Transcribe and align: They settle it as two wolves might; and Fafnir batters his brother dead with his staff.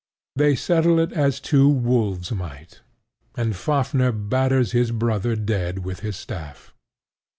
They 0.35 0.55
settle 0.55 0.97
it 0.97 1.11
as 1.13 1.39
two 1.39 1.69
wolves 1.69 2.31
might; 2.31 2.79
and 3.37 3.55
Fafnir 3.55 4.11
batters 4.11 4.71
his 4.71 4.89
brother 4.89 5.35
dead 5.35 5.85
with 5.85 5.99
his 5.99 6.17
staff. 6.17 6.73